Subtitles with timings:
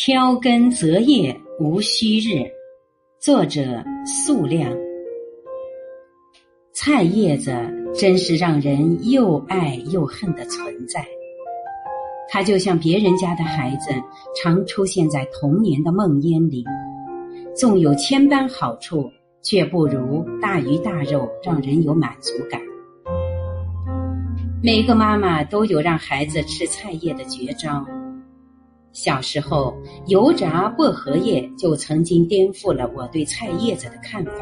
[0.00, 2.48] 挑根择叶无虚日，
[3.18, 4.72] 作者素亮。
[6.72, 7.52] 菜叶子
[7.96, 11.04] 真是让人又爱又恨的存在，
[12.30, 13.90] 它就像别人家的孩子，
[14.40, 16.64] 常出现在童年的梦魇里。
[17.56, 19.10] 纵有千般好处，
[19.42, 22.60] 却不如大鱼大肉让人有满足感。
[24.62, 27.84] 每个妈妈都有让孩子吃菜叶的绝招。
[28.92, 34.32] 小时候，油炸薄荷叶就曾经颠覆了我对菜叶子的看法。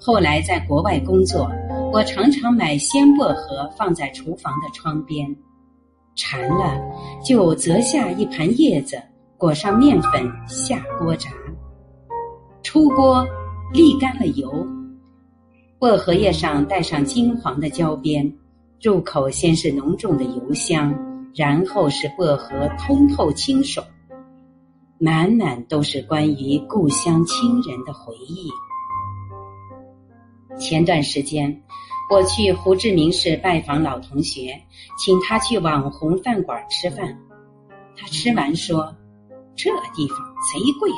[0.00, 1.48] 后来在国外工作，
[1.92, 5.36] 我常常买鲜薄荷放在厨房的窗边，
[6.16, 6.80] 馋了
[7.24, 9.00] 就择下一盘叶子，
[9.36, 11.30] 裹上面粉下锅炸。
[12.64, 13.24] 出锅
[13.72, 14.66] 沥干了油，
[15.78, 18.32] 薄荷叶上带上金黄的焦边，
[18.80, 20.92] 入口先是浓重的油香。
[21.34, 23.86] 然后是薄荷通透清爽，
[24.98, 28.50] 满满都是关于故乡亲人的回忆。
[30.58, 31.62] 前段时间，
[32.10, 34.54] 我去胡志明市拜访老同学，
[34.98, 37.18] 请他去网红饭馆吃饭。
[37.96, 38.94] 他吃完说
[39.56, 40.18] ：“这地方
[40.52, 40.90] 贼贵。”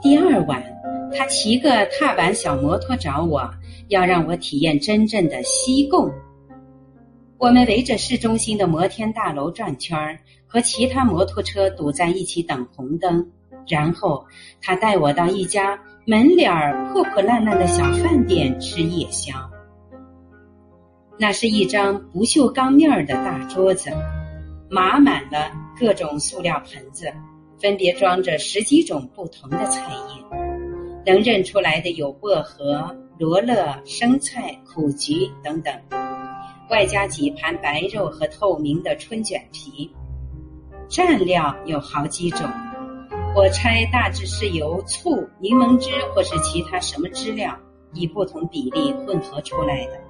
[0.00, 0.62] 第二晚，
[1.16, 3.50] 他骑个踏板小摩托找我，
[3.88, 6.08] 要让我体验真正的西贡。
[7.38, 13.26] 我们围着市中心的摩天大楼转圈儿，和其他摩托车堵在一起等红灯。
[13.68, 14.24] 然后
[14.62, 19.34] 他带我到一家门脸儿破破烂烂的小饭店吃夜宵。
[21.18, 23.90] 那是一张不锈钢面儿的大桌子，
[24.70, 27.12] 码满了各种塑料盆子，
[27.60, 30.38] 分别装着十几种不同的菜叶。
[31.04, 35.74] 能认出来的有薄荷、罗勒、生菜、苦菊等等。
[36.68, 39.90] 外加几盘白肉和透明的春卷皮，
[40.88, 42.40] 蘸料有好几种，
[43.36, 47.56] 我猜大致是由醋、柠檬汁或是其他什么汁料
[47.92, 50.00] 以不同比例混合出来的。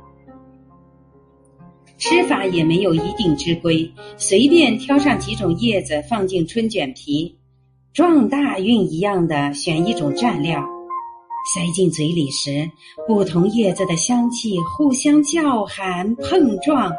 [1.99, 7.39] 吃法也没有一定之规，随便挑上几种叶子放进春卷皮，
[7.93, 10.63] 撞大运一样的选一种蘸料。
[11.55, 12.69] 塞进嘴里时，
[13.07, 16.93] 不同叶子的香气互相叫喊碰撞，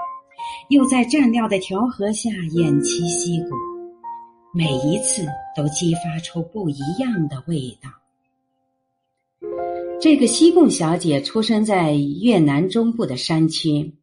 [0.69, 3.50] 又在蘸料的调和下偃旗息鼓，
[4.53, 5.25] 每一次
[5.56, 7.90] 都激发出不一样的味道。
[10.00, 13.96] 这个西贡小姐出生在越南中部的山区，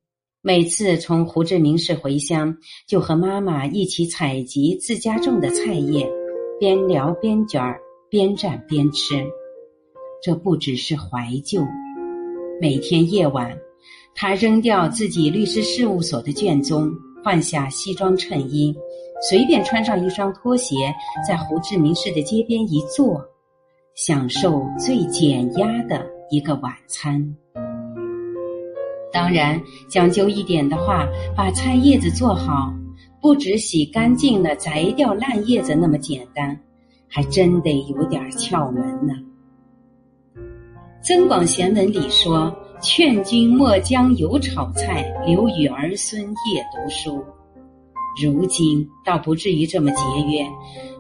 [0.42, 6.06] 每次从胡志明市回乡，就和妈妈一起采集自家种的菜叶，
[6.60, 7.62] 边聊边卷，
[8.10, 9.24] 边蘸边吃。
[10.22, 11.62] 这不只是怀旧。
[12.60, 13.56] 每天夜晚，
[14.14, 16.90] 他扔掉自己律师事务所的卷宗，
[17.22, 18.74] 换下西装衬衣，
[19.28, 20.94] 随便穿上一双拖鞋，
[21.26, 23.22] 在胡志明市的街边一坐，
[23.94, 27.36] 享受最减压的一个晚餐。
[29.12, 32.72] 当然，讲究一点的话，把菜叶子做好，
[33.20, 36.58] 不只洗干净了摘掉烂叶子那么简单，
[37.08, 39.12] 还真得有点窍门呢。
[41.04, 42.50] 《增广贤文》里说
[42.80, 47.22] ：“劝君莫将油炒菜，留与儿孙夜读书。”
[48.22, 50.42] 如今倒不至于这么节约，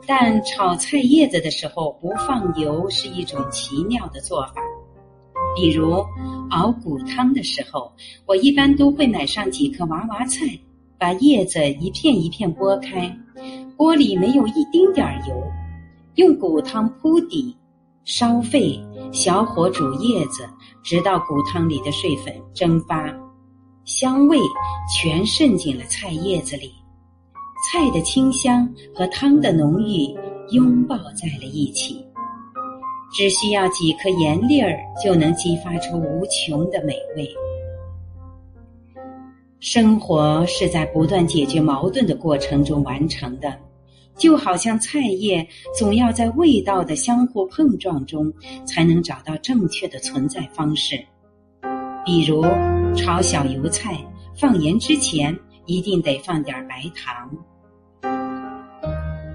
[0.06, 4.56] 但炒菜叶子的时候不放油是一种奇妙的做法。
[5.56, 6.04] 比如
[6.50, 7.90] 熬骨汤的时候，
[8.26, 10.46] 我一般都会买上几颗娃娃菜，
[10.98, 13.10] 把叶子一片一片剥开，
[13.74, 15.42] 锅里没有一丁点儿油，
[16.16, 17.56] 用骨汤铺底。
[18.04, 18.78] 烧沸，
[19.12, 20.46] 小火煮叶子，
[20.82, 23.10] 直到骨汤里的水分蒸发，
[23.86, 24.38] 香味
[24.94, 26.70] 全渗进了菜叶子里，
[27.72, 30.14] 菜的清香和汤的浓郁
[30.50, 32.04] 拥抱在了一起。
[33.10, 37.26] 只需要几颗盐粒儿，就能激发出无穷的美味。
[39.60, 43.58] 生活是在不断解决矛盾的过程中完成的。
[44.16, 45.46] 就好像菜叶
[45.76, 48.32] 总要在味道的相互碰撞中，
[48.66, 50.96] 才能找到正确的存在方式。
[52.04, 52.44] 比如
[52.94, 53.98] 炒小油菜，
[54.38, 57.30] 放盐之前一定得放点白糖。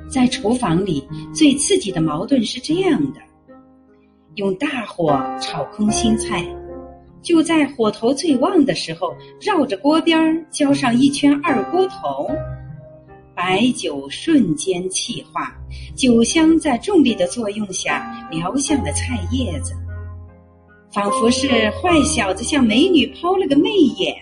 [0.10, 3.20] 在厨房里最刺激的矛盾是这样的：
[4.36, 6.44] 用大火炒空心菜，
[7.22, 12.30] 就在火头最旺的时候，绕着锅边浇上一圈二锅头。
[13.50, 15.52] 白酒瞬间气化，
[15.96, 19.74] 酒香在重力的作用下撩向了菜叶子，
[20.94, 24.16] 仿佛是坏小子向美女抛了个媚眼。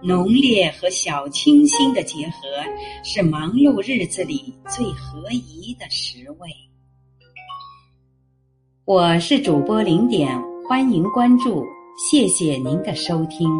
[0.00, 2.46] 浓烈和小清新的结合，
[3.02, 6.48] 是忙碌日子里最合宜的食味。
[8.84, 11.66] 我是主播零点，欢迎关注，
[11.98, 13.50] 谢谢您的收听。